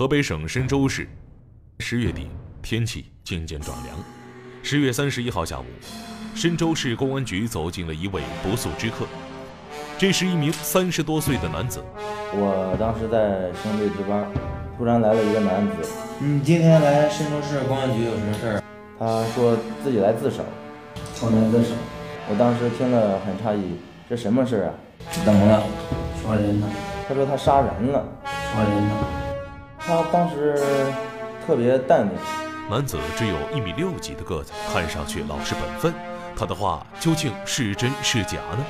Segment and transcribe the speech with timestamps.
[0.00, 1.06] 河北省深州市，
[1.78, 2.26] 十月底，
[2.62, 3.94] 天气渐渐转凉。
[4.62, 5.66] 十月三十一号下午，
[6.34, 9.04] 深州市公安局走进了一位不速之客。
[9.98, 11.84] 这是一名三十多岁的男子。
[12.32, 14.24] 我当时在省队值班，
[14.78, 15.92] 突然来了一个男子。
[16.18, 18.62] 你今天来深州市公安局有什么事儿？
[18.98, 20.42] 他说自己来自首。
[21.14, 21.74] 从哪自首？
[22.30, 23.76] 我当时听了很诧异，
[24.08, 24.72] 这什么事啊？
[25.26, 25.62] 怎么了？
[26.24, 26.68] 杀人了？
[27.06, 28.02] 他说他杀人了。
[28.24, 29.19] 杀人了？
[29.80, 30.56] 他当时
[31.46, 32.16] 特别淡定。
[32.70, 35.92] 男子只有一米六几的个子，看上去老实本分。
[36.36, 38.64] 他的话究竟是真是假呢？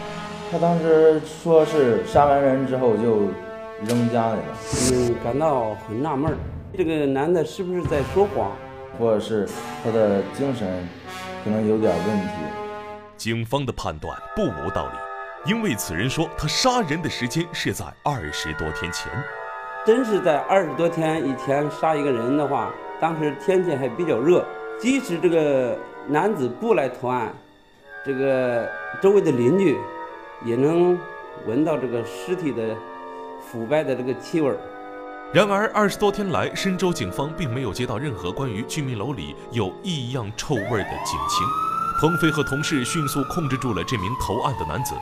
[0.51, 3.29] 他当时说是杀完人之后就
[3.85, 4.57] 扔家里了。
[4.93, 6.35] 嗯，感到很纳闷，
[6.77, 8.51] 这个男的是不是在说谎，
[8.99, 9.47] 或者是
[9.85, 10.89] 他的精神
[11.45, 12.33] 可能有点问题？
[13.17, 19.13] 警方的判断不无道理，因为此人说他杀人的时间是在二十多天前。
[19.87, 24.45] 真是在二十多天以前杀一个人的话，当时天气还比较热，
[24.79, 27.35] 即使这个男子不来投案，
[28.05, 28.69] 这个
[29.01, 29.79] 周围的邻居
[30.45, 30.99] 也能
[31.47, 32.77] 闻到这个尸体的
[33.41, 34.55] 腐败的这个气味。
[35.33, 41.47] 然而，二十多天来，深州警方并没有接到任何关于居民楼里有异样臭味的警情。
[42.01, 44.95] 鹏飞和同事迅速控制住了这名投案的男子。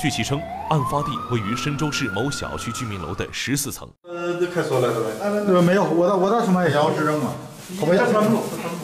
[0.00, 3.88] 据其称，案发地位于深州市某小区居民楼的十四层。
[4.02, 5.06] 呃，这开锁了是吧？
[5.22, 7.32] 呃，没有，我到我到什么要是扔了，
[7.80, 8.78] 我不要穿路，不穿路。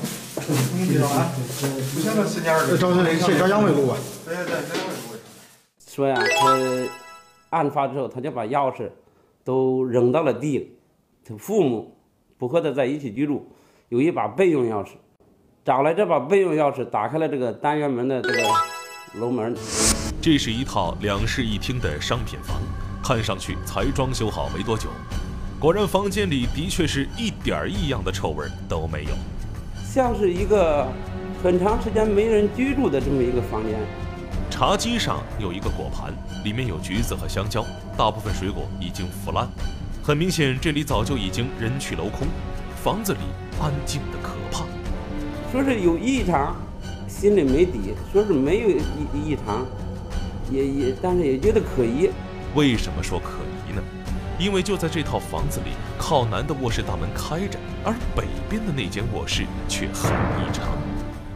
[0.78, 1.26] 你知道吗？
[1.94, 2.78] 不像那十年二十。
[2.78, 3.18] 找谁？
[3.18, 3.96] 谁找杨伟路吧？
[4.24, 5.18] 对对，杨伟路。
[5.86, 8.88] 说呀，他案发之后，他就把钥匙
[9.44, 10.78] 都扔到了地里。
[11.22, 11.98] 他父母
[12.38, 13.46] 不和他在一起居住，
[13.90, 14.92] 有一把备用钥匙，
[15.64, 18.38] 找来这把备用钥匙，打开了这个单元门的这个
[19.20, 19.54] 楼门。
[20.22, 22.60] 这是一套两室一厅的商品房，
[23.02, 24.90] 看上去才装修好没多久。
[25.58, 29.10] 果然，房间里的确是一点异样的臭味都没有，
[29.82, 30.86] 像是一个
[31.42, 33.78] 很长时间没人居住的这么一个房间。
[34.50, 36.12] 茶几上有一个果盘，
[36.44, 37.64] 里面有橘子和香蕉，
[37.96, 39.48] 大部分水果已经腐烂。
[40.02, 42.28] 很明显，这里早就已经人去楼空，
[42.84, 43.20] 房子里
[43.58, 44.66] 安静的可怕。
[45.50, 46.54] 说是有异常，
[47.08, 49.64] 心里没底；说是没有异异常。
[50.50, 52.10] 也也，但是也觉得可疑。
[52.54, 53.38] 为什么说可
[53.68, 53.82] 疑呢？
[54.38, 60.66] 因为就在这套房子里，靠南的卧室大门开着，而北边的那间卧室却很异常。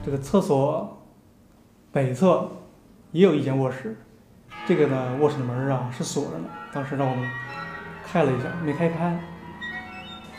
[0.05, 1.05] 这个厕所
[1.93, 2.51] 北侧
[3.13, 3.97] 也有一间卧室，
[4.67, 6.45] 这个呢，卧室的门啊是锁着的。
[6.73, 7.31] 当时让我们
[8.05, 9.19] 开了一下，没开开。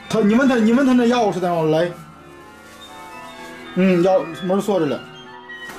[0.10, 1.90] 他，你问他，你问他那钥匙在哪来？
[3.76, 5.00] 嗯，钥门锁着了。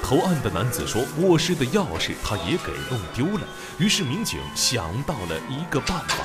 [0.03, 3.45] 投案的男子说：“卧室的钥匙他也给弄丢了。”
[3.79, 6.25] 于是民警想到了一个办法，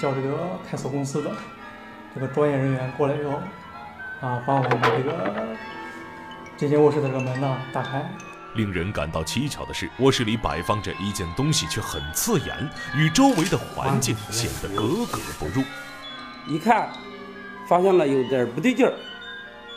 [0.00, 1.30] 叫这个开锁公司的
[2.14, 3.40] 这个专业人员过来以后，
[4.20, 5.56] 啊，帮我们把这个
[6.56, 8.08] 这间卧室的这个门呢打开。
[8.54, 15.64] 令人感到蹊跷的是，卧室里摆放着一件东西，却很刺眼，与周围的环境显得格格不入。
[16.46, 16.90] 一看，
[17.66, 18.92] 发现了有点不对劲儿。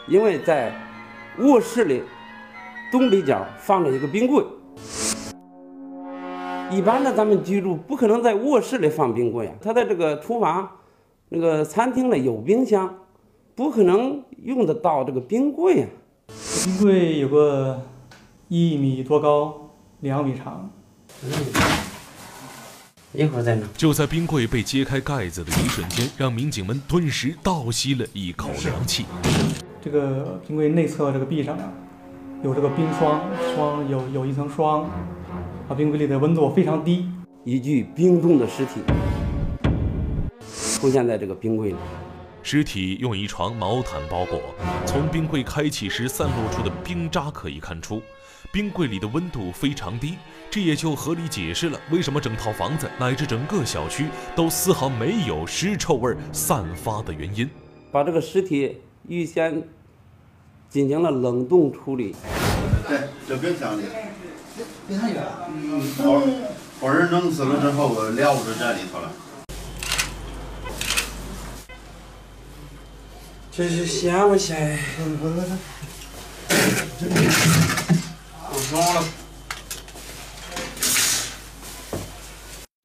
[0.07, 0.71] 因为在
[1.39, 2.03] 卧室里
[2.91, 4.45] 东北角放了一个冰柜，
[6.69, 9.55] 一般的咱们居住不可能在卧室里放冰柜啊。
[9.59, 10.69] 他在这个厨房、
[11.29, 12.93] 那个餐厅里有冰箱，
[13.55, 15.87] 不可能用得到这个冰柜啊。
[16.63, 17.81] 冰柜有个
[18.47, 19.71] 一米多高，
[20.01, 20.69] 两米长。
[23.11, 23.65] 一会儿再拿？
[23.75, 29.05] 就在冰柜被揭开盖子的一瞬间，让民警们顿时倒吸了一口凉气。
[29.85, 31.71] 这个冰柜内侧这个壁上啊，
[32.43, 33.21] 有这个冰霜，
[33.53, 34.89] 霜有有一层霜，
[35.69, 37.07] 啊，冰柜里的温度非常低。
[37.43, 38.81] 一具冰冻的尸体
[40.81, 41.75] 出现在这个冰柜里，
[42.41, 44.41] 尸体用一床毛毯包裹。
[44.87, 48.01] 从冰柜开启时散落出的冰渣可以看出，
[48.51, 50.15] 冰柜里的温度非常低，
[50.49, 57.47] 这也就合理解释了为什么整套房子乃至整个小区都丝毫没有尸臭味散发的原因。
[57.91, 58.77] 把这个尸体
[59.07, 59.61] 预先。
[60.69, 62.15] 进行了冷冻处理。
[62.87, 63.83] 对，这冰箱里。
[64.87, 65.23] 别太远。
[65.49, 66.21] 嗯，好，
[66.79, 69.11] 把人弄死了之后，我撂在这里头了。
[73.51, 74.77] 这是咸不咸？
[78.51, 79.03] 不爽了。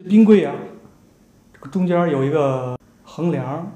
[0.09, 0.55] 冰柜啊，
[1.53, 3.71] 这个中间有一个横梁，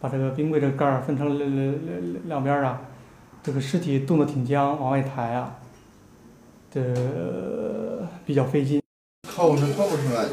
[0.00, 2.80] 把这个冰柜这盖儿分成两两两两边啊。
[3.42, 5.56] 这个尸体冻得挺僵，往外抬啊，
[6.72, 6.82] 这
[8.26, 8.80] 比较费劲。
[9.26, 10.26] 扣是扣不出来，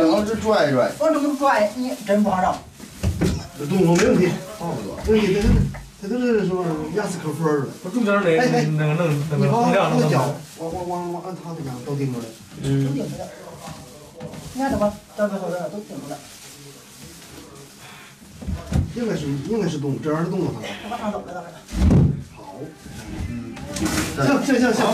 [0.00, 2.56] 要是拽一拽，往这么拽，你真不好找。
[3.58, 4.28] 这动作没问题，
[4.58, 4.96] 差不多。
[5.08, 5.48] 问题它
[6.02, 6.64] 它都是说
[6.94, 7.68] 雅思克夫似的。
[7.84, 12.24] 我中间那哎哎那个弄那个弄那个脚，往往往往按他的样都顶住了。
[12.62, 13.26] 都顶住了。
[14.54, 16.16] 你看这吧，到最后这都顶住了，
[18.94, 20.62] 应该是应该是动，这样是动作上。
[20.90, 21.46] 往上走了，到这。
[21.46, 21.50] 好，
[21.96, 22.03] 嗯，
[24.16, 24.86] 行行行行，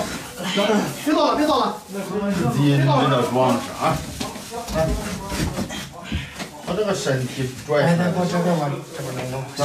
[1.04, 1.76] 别倒了别倒了。
[2.52, 3.96] 自己没得装饰啊。
[4.74, 4.88] 来，
[6.66, 9.44] 他这个身体拽哎，出来这边往这边弄弄。
[9.56, 9.64] 走，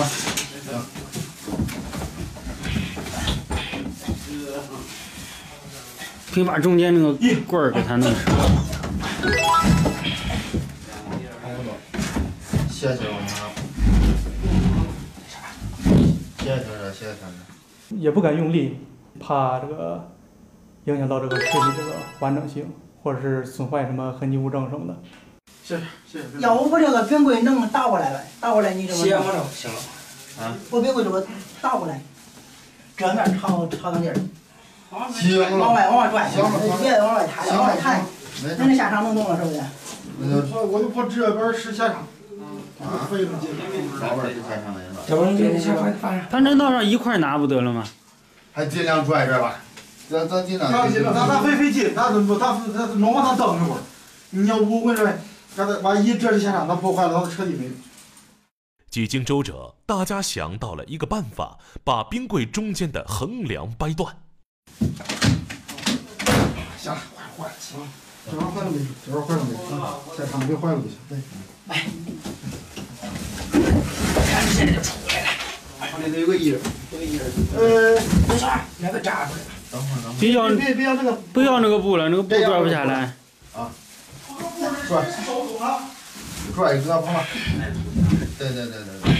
[6.33, 7.13] 可以把中间那个
[7.47, 8.19] 棍儿给它弄上。
[12.69, 13.38] 斜斜往上，
[16.39, 17.15] 斜斜着谢谢着。
[17.89, 18.79] 也不敢用力，
[19.19, 20.11] 怕这个
[20.85, 22.71] 影响到这个尸体这个完整性，
[23.03, 24.95] 或者是损坏什么痕迹物证什么的。
[25.63, 26.39] 谢谢谢谢。
[26.39, 29.77] 要不把这个冰柜能倒过来呗，倒过来你怎么行了行了。
[30.69, 31.25] 我冰柜这个
[31.61, 32.01] 倒过来，
[32.97, 34.15] 这面朝朝那地儿，
[35.11, 36.51] 行往，外往外拽，行了
[36.81, 38.01] 别往外抬，往外抬，
[38.57, 39.61] 那个下场能动了是不是？
[40.19, 42.07] 那就我我就怕这边使下场，
[42.79, 43.49] 啊，费了劲。
[43.99, 46.25] 老板儿开上来了，要不然你下放放上。
[46.30, 47.86] 它能到上一块拿不得了吗？
[48.54, 49.60] 还尽量拽拽吧。
[50.10, 50.72] 咱咱尽量。
[50.72, 53.81] 他他他费费劲，他不他他弄往上蹬一会儿。
[54.30, 55.06] 你要不我说，
[55.56, 57.69] 刚才万一这是现场，他破坏了他彻底没。
[58.90, 64.16] 几经周折，大家想到了一个办法，把冰柜中间的横梁掰断。
[66.78, 67.88] 行了，坏坏了，行了，
[68.31, 69.60] 这玩意坏了没事，这玩意坏了没事，
[70.18, 70.98] 下场别坏了就行。
[71.10, 71.18] 对。
[74.53, 75.27] 现在出来了。
[75.92, 76.59] 旁边得有个印儿，
[76.92, 77.24] 有个印儿。
[77.57, 77.95] 呃，
[78.27, 79.39] 没事儿，那个扎出来。
[79.71, 83.13] 等会儿等会别要别别要那个不要那个布了，那个布拽不下来。
[83.56, 83.71] 啊
[84.88, 85.06] 拽，
[86.56, 87.24] 拽胳膊嘛。
[88.38, 89.15] 对对对对对。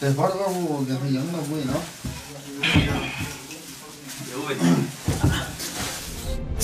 [0.00, 1.74] 对，把这个屋给他赢了不一能。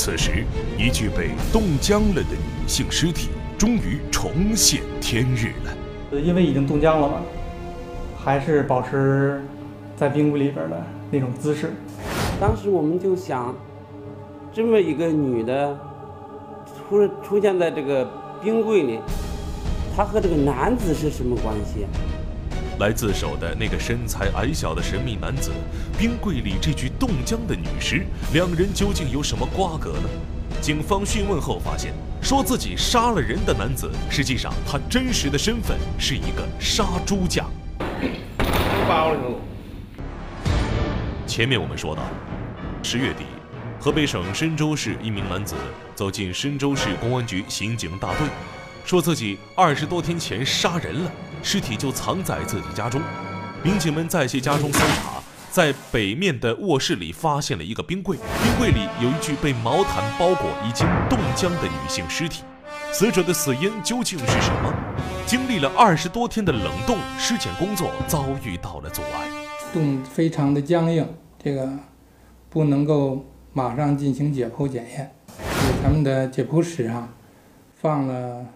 [0.09, 0.43] 此时，
[0.79, 3.29] 一具被冻僵了的女性尸体
[3.59, 5.77] 终于重现天日了。
[6.13, 7.21] 呃因为已经冻僵了嘛，
[8.17, 9.43] 还是保持
[9.99, 11.75] 在冰柜里边的那种姿势。
[12.41, 13.55] 当时我们就想，
[14.51, 15.79] 这么一个女的
[16.89, 18.11] 出出现在这个
[18.43, 19.01] 冰柜里，
[19.95, 21.85] 她和这个男子是什么关系？
[22.79, 25.51] 来自首的那个身材矮小的神秘男子，
[25.99, 30.09] 冰柜里这具冻僵的女尸，两人究竟有什么瓜葛呢？
[30.61, 31.93] 警方讯问后发现，
[32.23, 37.51] 说自己杀了人的男子，实际上他真实的身份是一个杀猪匠。
[41.27, 42.03] 前面我们说到，
[42.85, 43.25] 十月底，
[43.81, 45.57] 河北省深州市一名男子
[45.97, 48.29] 走进深州市公安局刑警大队，
[48.89, 51.13] 说自己二十多天前杀人了，
[51.43, 52.99] 尸体就藏在自己家中。
[53.63, 62.45] 民警们在其家中搜查，在北面的卧室里发现了一个冰柜，冰柜里有一具被毛毯包裹、已经冻僵的女性尸体。
[62.91, 64.73] 死者的死因究竟是什么？
[65.27, 69.29] 经历了二十多天的冷冻，尸检工作遭遇到了阻碍。
[69.71, 71.07] 冻非常的僵硬，
[71.39, 71.69] 这个
[72.49, 75.13] 不能够马上进行解剖检验。
[75.37, 77.07] 给咱们的解剖室啊，
[77.83, 78.47] 放了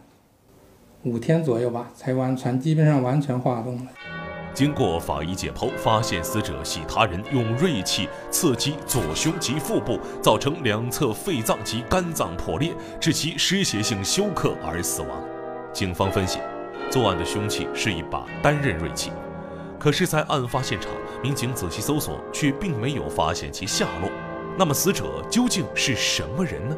[1.04, 3.82] 五天左右吧，才完全基本上完全化冻了。
[4.54, 15.08] 经过法医解剖，发现死者系他人用锐器刺击左胸及腹部，造成两侧肺脏及肝脏破裂，致其失血性休克而死亡。
[15.72, 16.38] 警方分析，
[16.90, 19.10] 作案的凶器是一把单刃锐器。
[19.80, 24.08] 可是，在案发现场，民警仔细搜索，却并没有发现其下落。
[24.56, 26.76] 那么，死者究竟是什么人呢？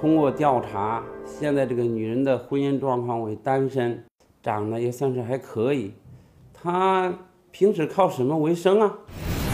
[0.00, 4.04] 通过调查，现在这个女人的婚姻状况为单身，
[4.40, 5.92] 长得也算是还可以。
[6.54, 7.12] 她
[7.50, 8.94] 平时靠什么为生啊？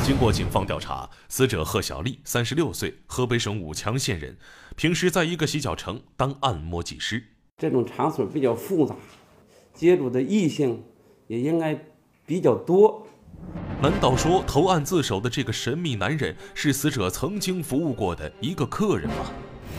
[0.04, 4.36] 经过警方调查，死者贺小丽，三十六岁，河北省武强县人，
[4.76, 7.22] 平时在一个洗脚城当按摩技师。
[7.56, 8.94] 这种场所比较复杂，
[9.72, 10.84] 接触的异性
[11.26, 11.74] 也应该
[12.26, 13.06] 比较多。
[13.80, 19.24] 难道说投案自首的这个神秘男人是死者曾经服务过的一个客人吗？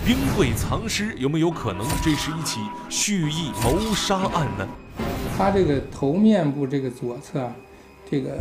[0.06, 2.60] 冰柜藏尸有没有可能这是一起
[2.90, 4.68] 蓄意谋杀案呢？
[5.36, 7.52] 他这个头面部这个左侧啊，
[8.08, 8.38] 这个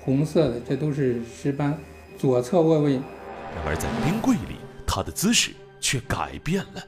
[0.00, 1.76] 红色的，这都是尸斑，
[2.16, 2.92] 左侧卧位。
[2.92, 5.50] 然而在冰柜里，他的姿势
[5.80, 6.84] 却改变了。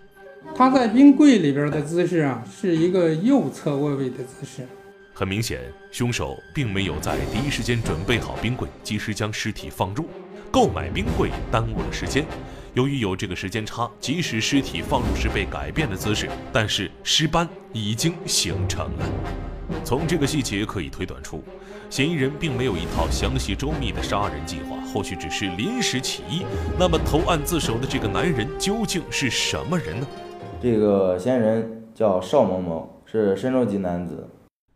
[0.54, 4.64] 他在冰柜里边的姿势啊，是一个右侧卧位的姿势。
[5.12, 5.60] 很明显，
[5.90, 10.06] 凶手并没有在第一时间准备好冰柜，及时将尸体放入。
[10.52, 12.24] 购买冰柜耽误了时间。
[12.74, 19.06] 由于有这个时间差，即使尸体放入时被改变的姿势，但是尸斑已经形成了。
[19.84, 21.44] 从这个细节可以推断出，
[21.90, 26.46] 嫌疑人并没有一套详细周密的杀人计划，或许只是临时起意。
[26.78, 30.06] 那么投案自首的这个男人究竟是什么人呢？
[30.62, 34.26] 这个嫌疑人叫邵某某，是深州籍男子。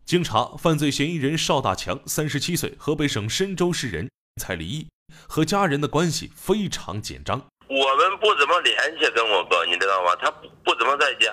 [0.05, 4.07] 经查，犯罪嫌疑人邵大强，三十七岁，河北省深州市人，
[4.39, 4.87] 才离异，
[5.27, 7.41] 和家人的关系非常紧张。
[7.67, 10.15] 我们不怎么联系，跟我哥，你知道吗？
[10.21, 11.31] 他不不怎么在家。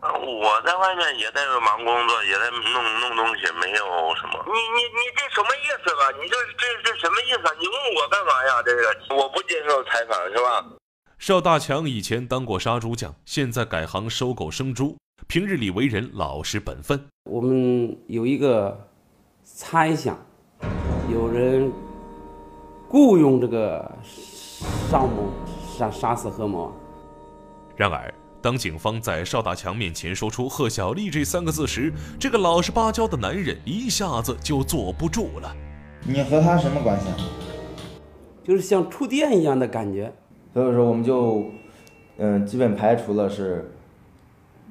[0.00, 3.84] 啊，我在外面也在忙工作，也在弄弄东西，没有
[4.14, 4.38] 什么。
[4.46, 6.08] 你你你这什么意思吧？
[6.22, 7.56] 你这这这什么意思？
[7.58, 8.62] 你问我干嘛呀？
[8.64, 10.64] 这个我不接受采访，是吧？
[11.18, 14.96] 邵大强以前当过杀猪匠，现在改行收购生猪，
[15.26, 17.08] 平日里为人老实本分。
[17.24, 18.88] 我们有一个
[19.42, 20.16] 猜想，
[21.12, 21.72] 有人
[22.88, 23.84] 雇佣这个
[24.88, 25.28] 邵某
[25.78, 26.72] 杀杀死贺某。
[27.76, 35.54] 然而，当警方在邵大强面前说出“贺小丽”这三个字时，这个老实巴交的男人一下子就坐不住了。
[36.02, 37.06] 你和他什么关系？
[38.42, 40.12] 就是像触电一样的感觉。
[40.52, 41.44] 所以说，我们就
[42.16, 43.70] 嗯，基本排除了是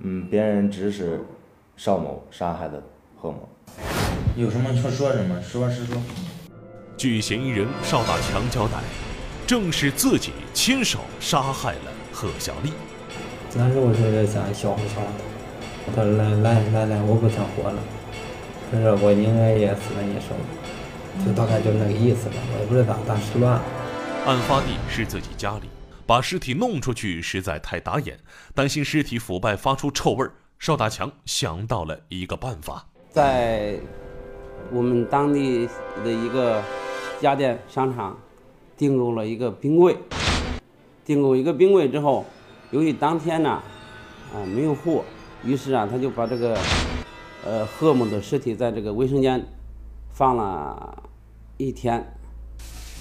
[0.02, 1.24] 嗯别人指使
[1.78, 2.84] 邵某杀害的
[3.16, 3.48] 贺某。
[4.36, 5.96] 有什么就说什么，实话实说。
[6.98, 8.80] 据嫌疑人邵大强交代，
[9.48, 12.74] 正是自己亲手杀害了贺小丽。
[13.58, 15.06] 当时我就是想消唬消唬
[15.88, 17.82] 他，他说来来来来，我不想活了。
[18.70, 23.64] 他说我应该也死在你手里，就大概就那个意思吧，我也不知道，当时乱了。
[24.26, 25.70] 案发地是自己家里，
[26.06, 28.20] 把尸体弄出去实在太打眼，
[28.54, 30.34] 担心尸体腐败发出臭味儿。
[30.60, 33.80] 邵大强想到了一个办法，在
[34.72, 35.70] 我们当地
[36.04, 36.62] 的一个
[37.22, 38.18] 家电商场
[38.78, 39.98] 订购了一个冰柜。
[41.04, 42.26] 订购一个冰柜之后，
[42.72, 43.62] 由于当天呢
[44.34, 45.04] 啊没有货，
[45.44, 46.58] 于是啊他就把这个
[47.44, 49.44] 呃贺某的尸体在这个卫生间
[50.12, 51.04] 放了
[51.58, 52.06] 一天。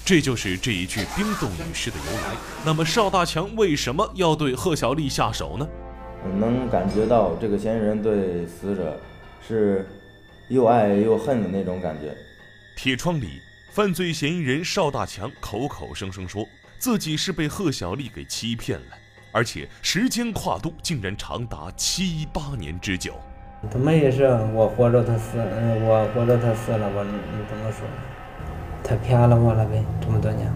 [0.03, 2.35] 这就是这一句冰冻女尸的由来。
[2.65, 5.67] 那么邵大强为什么要对贺小丽下手呢？
[6.39, 8.99] 能感觉到这个嫌疑人对死者
[9.45, 9.85] 是
[10.49, 12.15] 又爱又恨的那种感觉。
[12.75, 13.27] 铁窗里，
[13.77, 16.43] 犯罪嫌疑人邵大强口口声声说
[16.79, 18.97] 自己是被贺小丽给欺骗了，
[19.31, 23.13] 而且时间跨度竟然长达七八年之久。
[23.71, 27.11] 他们也是我活着，他死，嗯，我活着，他死了，我你
[27.47, 27.87] 怎么说？
[28.83, 30.51] 他骗了我了呗，这么多年。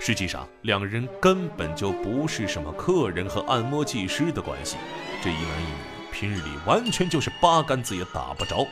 [0.00, 4.78] 实际上，两人根本就不是什么客人和按摩技师的关系，
[5.22, 8.66] 这一男一女平日里完全就是八竿子也打不着。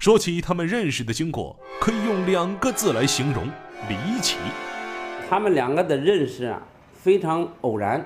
[0.00, 3.46] 说起他们认识的经过，可以用两个字来形容：
[3.86, 4.38] 离奇。
[5.28, 6.58] 他们两个的认识啊，
[6.94, 8.02] 非常偶然。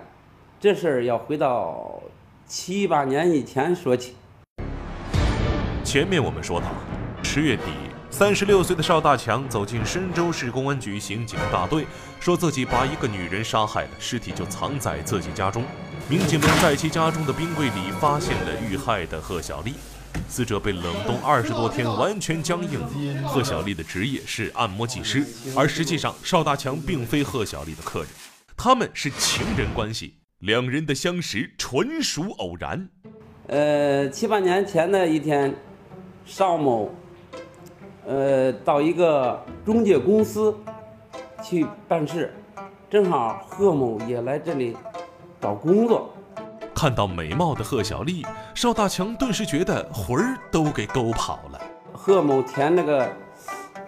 [0.59, 2.03] 这事儿要回到
[2.49, 4.17] 七八年以前说起。
[5.85, 6.67] 前面我们说到，
[7.23, 7.63] 十月底。
[8.11, 11.87] 三十六岁的邵大强走进深州市公安局刑警大队，
[12.19, 15.63] 说自己把一个女人杀害了，尸体就藏在自己家中。
[16.09, 19.75] 民警们在其家中的冰柜里发现了遇害的贺小丽，
[20.29, 22.81] 死者被冷冻二十多天，完全僵硬。
[23.25, 25.25] 贺小丽的职业是按摩技师，
[25.57, 28.09] 而实际上邵大强并非贺小丽的客人，
[28.57, 32.89] 他们是情人关系，两人的相识纯属偶然。
[33.47, 35.55] 呃，七八年前的一天，
[36.25, 36.95] 邵某。
[38.07, 40.55] 呃，到一个中介公司
[41.43, 42.35] 去办事，
[42.91, 44.77] 正好贺某也来这里
[45.41, 46.15] 找工作。
[46.85, 51.59] 看到美貌的贺小丽，邵大强顿时觉得魂儿都给勾跑了。
[51.95, 53.11] 贺某填那个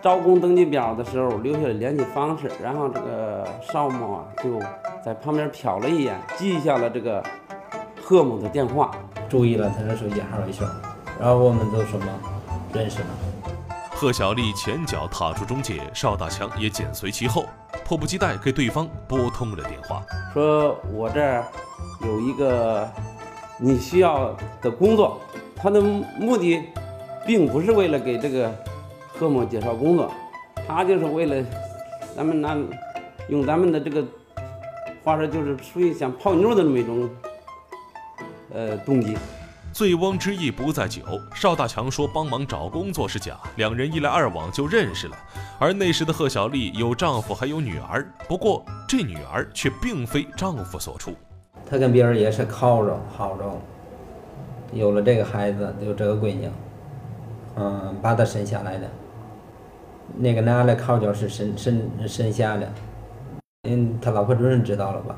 [0.00, 4.58] 招工登记表的时候留下了联系方式，然后这个邵某啊就
[5.04, 7.22] 在旁边瞟了一眼，记下了这个
[8.02, 8.90] 贺某的电话，
[9.28, 10.64] 注意了他的手机号一下，
[11.20, 12.06] 然后我们就什么
[12.72, 13.06] 认识了。
[13.90, 17.44] 贺小丽前脚踏出中介，邵大强也紧随其后，
[17.86, 21.46] 迫不及待给对方拨通了电话，说：“我这儿
[22.02, 22.90] 有一个
[23.60, 25.20] 你需要的工作。”
[25.54, 26.60] 他的目的
[27.24, 28.52] 并不是为了给这个
[29.06, 30.10] 贺某介绍工作，
[30.66, 31.46] 他就是为了
[32.16, 32.58] 咱们拿
[33.28, 34.04] 用咱们的这个
[35.04, 37.08] 话说，就是属于想泡妞的那么一种
[38.52, 39.16] 呃动机。
[39.76, 41.02] 醉翁之意不在酒，
[41.34, 45.16] 邵大强说帮忙找工作是假，两人一来二往就认识了。
[45.58, 51.12] 而那时的贺小丽有丈夫还有女儿，不过这女儿却并非丈夫所出。
[51.68, 53.60] 她跟别人也是靠着好着，
[54.72, 56.48] 有了这个孩子，有这个闺女，
[57.56, 58.88] 嗯，把她生下来的。
[60.16, 62.72] 那个男的靠脚是生生生下的，
[63.64, 65.14] 嗯，他老婆主任知道了吧？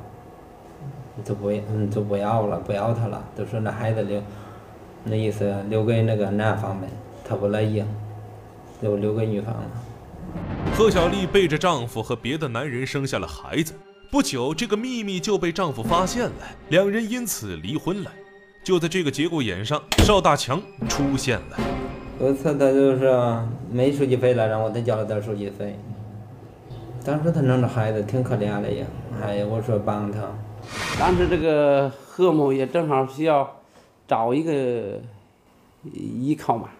[1.24, 4.20] 就不要嗯就不要了，不要他了，都说那孩子留，
[5.04, 6.88] 那意思留给那个男方呗，
[7.24, 7.82] 他不乐意，
[8.82, 9.62] 就留给女方了。
[10.76, 13.72] 贺小丽背着丈夫和别的男人生下了孩子，
[14.10, 16.32] 不久这个秘密就被丈夫发现了，
[16.68, 18.10] 两人因此离婚了。
[18.62, 21.58] 就在这个节骨眼上，邵大强出现了。
[22.20, 23.10] 有一次他就是
[23.70, 25.78] 没手机费了，让我再交了点手机费。
[27.04, 28.86] 当时他弄着孩子挺可怜的呀，
[29.22, 30.20] 哎呀，我说帮他。
[30.98, 33.48] 当时这个贺某也正好需要
[34.08, 35.00] 找一个
[35.92, 36.70] 依靠嘛，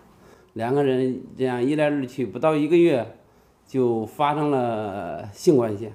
[0.54, 3.16] 两个人这样一来二去，不到一个月
[3.66, 5.90] 就发生了性关系。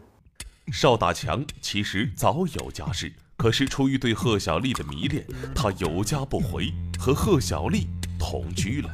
[0.72, 5.26] 邵大强其实早有家室，可是出于对贺小丽的迷恋，
[5.56, 7.88] 他有家不回，和贺小丽
[8.20, 8.90] 同居了。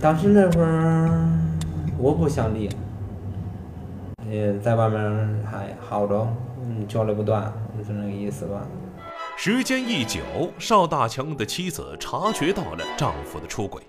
[0.00, 1.26] 当时那会儿
[1.98, 2.68] 我不想离，
[4.30, 6.28] 也在外面还好着，
[6.60, 7.50] 嗯，交流不断，
[7.84, 8.64] 就那个意思吧。
[9.36, 10.20] 时间一久，
[10.58, 13.82] 邵大强的妻子察觉到了丈夫的出轨，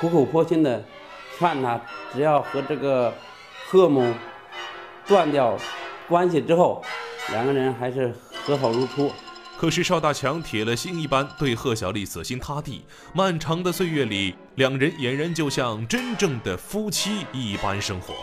[0.00, 0.82] 苦口婆心的
[1.38, 1.78] 劝他，
[2.12, 3.12] 只要和这个
[3.68, 4.02] 贺某
[5.06, 5.58] 断掉
[6.08, 6.82] 关系之后，
[7.32, 8.14] 两个人还是
[8.44, 9.10] 和好如初。
[9.58, 18.14] 可是邵大强铁了心一般对贺小丽死心塌地，漫长的岁月里，两人俨然就像真正的夫妻一般生活。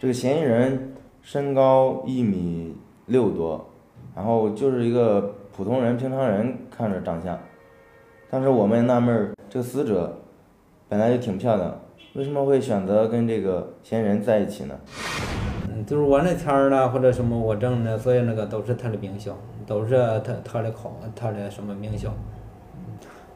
[0.00, 2.76] 这个嫌疑人身高一米
[3.06, 3.68] 六多，
[4.14, 7.36] 然后就是一个普通人、平常人看着长相。
[8.30, 10.16] 当时我们纳闷儿，这个死者
[10.88, 11.80] 本来就挺漂亮，
[12.14, 14.78] 为什么会选择跟这个嫌疑人在一起呢？
[15.68, 19.36] 嗯，就是我那钱儿呢，或者什么我挣的，所以那个都是他的名校，
[19.66, 22.14] 都是他他的考他的什么名校。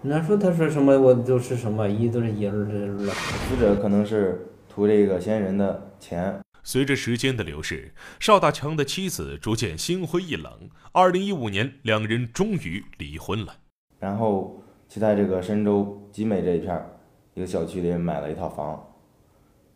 [0.02, 3.12] 那说他说什么，我就是什么一都是一儿了。
[3.49, 6.38] 死者可能是图这个嫌疑人的钱。
[6.64, 10.70] 随着时间的流逝，邵大强的妻子逐渐心灰意冷。
[10.92, 13.53] 二零一五年，两人终于离婚了。
[13.98, 16.88] 然后就在这个深州集美这一片儿
[17.35, 18.81] 一个小区里买了一套房，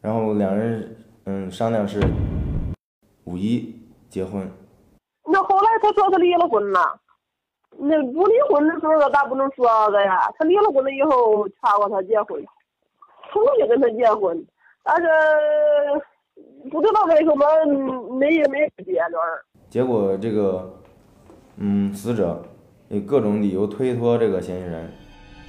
[0.00, 2.00] 然后两人嗯商量是
[3.24, 3.74] 五一
[4.08, 4.48] 结婚。
[5.24, 7.00] 那后来他说他离了婚了，
[7.70, 10.30] 那不离婚的时候咋不能说的呀？
[10.38, 12.40] 他离了婚了以后劝过他结婚，
[13.32, 14.46] 同意跟他结婚，
[14.84, 15.08] 但是。
[16.70, 19.22] 不知道为什么没也没结论。
[19.68, 20.74] 结果这个，
[21.56, 22.42] 嗯，死者
[22.88, 24.92] 以各种理由推脱这个嫌疑人。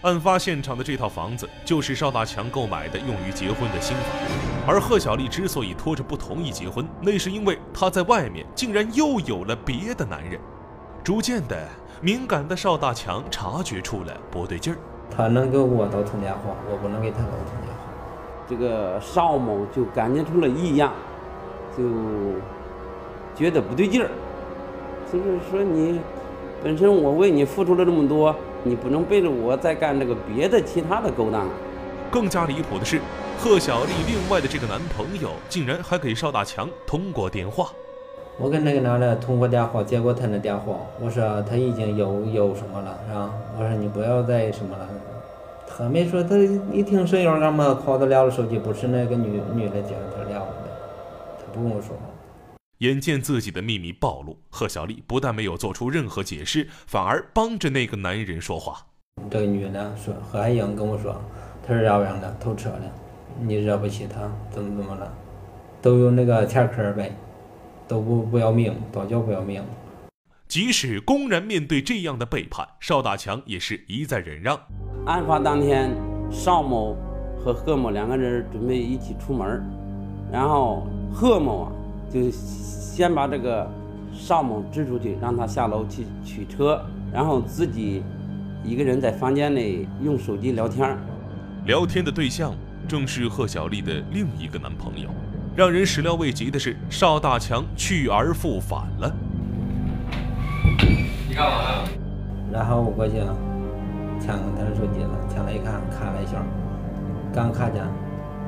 [0.03, 4.06] 案发现场的这套房子就是邵大强购买的用于结婚的新房，
[4.67, 10.39] 而贺小丽之所以拖着不同意结婚，那是因为她在外面竟然又有了别的男人。
[11.03, 11.67] 逐渐的，
[11.99, 14.77] 敏感的邵大强察觉出了不对劲儿。
[15.10, 17.66] 他能给我打通电话，我不能给他打通电话。
[18.49, 20.91] 这个邵某就感觉出了异样，
[21.77, 21.83] 就
[23.36, 24.10] 觉得不对劲儿，
[25.12, 25.99] 就是说你
[26.63, 28.33] 本身我为你付出了这么多，
[28.63, 31.47] 你不能背着我再干这个别的其他的勾当。
[32.10, 33.01] 更加离谱的是，
[33.38, 37.69] 贺小丽另外的这个男朋友竟然还给邵大强通过电话。
[38.39, 43.33] 我跟那个男的通过电话接过他的电话，我说他已经有有什么了，是吧？
[43.57, 44.88] 我说你不要再什么了。
[45.78, 46.36] 他没说，他
[46.74, 50.63] 一听声音，俺们靠他聊的手机不是那个女女的接他聊的，
[51.38, 52.02] 他不跟我说话。
[52.80, 58.88] 眼见自己的秘密暴露，贺小丽不但没有做出任何解释，反而帮着那个男人说话。
[59.30, 61.22] 这个女的说：“何爱英跟我说，
[61.66, 62.92] 他是这样的，偷车的，
[63.40, 65.13] 你惹不起他，怎么怎么了？
[65.80, 67.16] 都有那个前科呗，
[67.88, 69.63] 都不不要命，多叫不要命。”
[70.48, 74.60] 即使公然面对这样的背叛，邵大强也是一再忍让。
[75.08, 75.96] 案发当天，
[76.30, 76.93] 邵某
[77.39, 79.63] 和贺某两个人准备一起出门，
[80.30, 81.72] 然后贺某啊
[82.12, 83.65] 就先把这个
[84.12, 88.04] 邵某支出去，让他下楼去取车，然后自己
[88.65, 90.98] 一个人在房间内用手机聊天。
[91.65, 92.54] 聊天的对象
[92.86, 95.08] 正是贺小丽的另一个男朋友。
[95.56, 99.15] 让人始料未及的是，邵大强去而复返了。
[101.30, 101.84] 你干嘛呀？
[102.52, 103.36] 然后我过去了，
[104.19, 106.38] 抢他的手机了，抢了一看，看了一下，
[107.34, 107.84] 刚看见，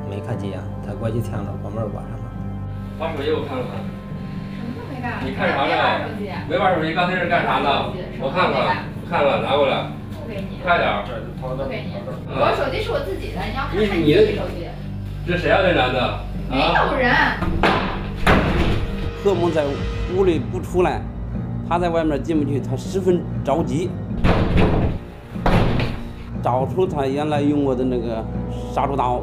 [0.10, 2.26] 没看几眼，他过去抢了，把门关上了。
[3.00, 3.80] 把手机我看看。
[4.52, 5.24] 什么都没干。
[5.24, 6.06] 你看啥呢？
[6.50, 7.94] 没玩手机，刚才是干啥呢？
[8.20, 9.88] 我看看，看看，拿过来。
[10.20, 10.60] 不给你。
[10.64, 10.90] 快点。
[11.40, 11.94] 不给你。
[12.28, 14.68] 我手机是我自己的，你要看看你的手机。
[15.26, 15.60] 这谁啊？
[15.62, 16.20] 这男的？
[16.50, 17.16] 没有人。
[19.24, 19.64] 贺某在
[20.16, 21.02] 屋里不出来。
[21.70, 23.92] 他在外面进不去，他十分着急，
[26.42, 28.24] 找出他原来用过的那个
[28.74, 29.22] 杀猪刀，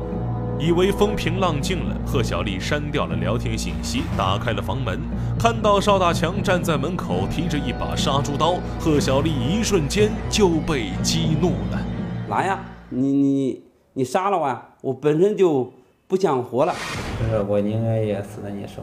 [0.58, 5.00] 以为风平浪静了，贺小丽删掉了聊天信息，打开了房门，
[5.38, 11.80] 看到邵大强站在门口，提着一把杀猪刀，贺小丽一瞬间就被激怒了。
[12.28, 13.62] 来呀，你你
[13.94, 14.62] 你杀了我呀！
[14.82, 15.72] 我本身就
[16.06, 16.74] 不想活了。
[17.20, 18.82] 就是，我应该也死在你手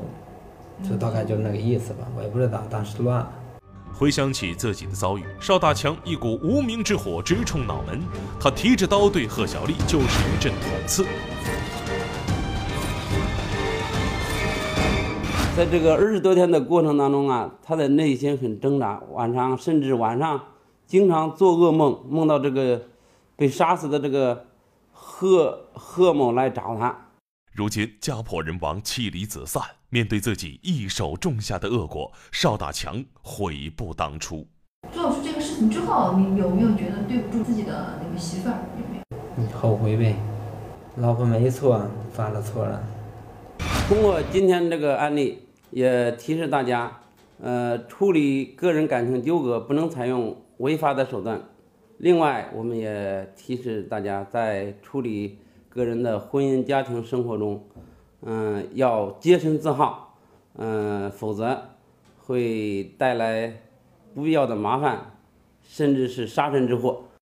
[0.81, 1.99] 里，就大概就是那个意思吧。
[2.17, 3.29] 我也不知道，当时乱了。
[3.93, 8.01] 回想起自己的遭遇，邵大强一股无名之火直冲脑门，
[8.39, 11.05] 他提着刀对贺小丽就是一阵捅刺。
[15.55, 20.41] 在这个二十多天的过程当中啊，他的内心很挣扎，晚上甚至晚上
[20.87, 22.81] 经常做噩梦，梦到这个
[23.35, 24.47] 被杀死的这个
[24.91, 27.09] 贺贺某来找他。
[27.51, 29.61] 如今家破人亡，妻离子散，
[29.93, 34.47] 面对自己一手种下的恶果，邵大强悔不当初。
[34.91, 38.57] 做出这个事情之后，你有没有觉得对不住自己的那个媳妇儿？
[38.75, 39.03] 有没有？
[39.35, 40.15] 你后悔呗，
[40.95, 42.81] 老婆没错，犯了错了。
[43.87, 46.99] 通过今天这个案例，也提示大家，
[47.39, 51.39] 呃，处理个人感情纠葛不能采用违法的手段。
[51.99, 55.37] 另外，我们也提示大家，在处理
[55.69, 57.63] 个人的婚姻家庭生活中，
[58.25, 60.15] 嗯、要洁身自好，
[60.55, 61.61] 嗯、否则
[62.25, 63.61] 会带来
[64.15, 65.17] 不必要的麻烦，
[65.61, 67.03] 甚至是杀身之祸。